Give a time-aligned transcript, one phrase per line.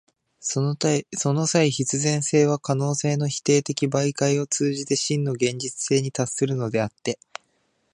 [0.39, 7.19] その際、必然性は可能性の否定的媒介を通じて真の現実性に達するのであって、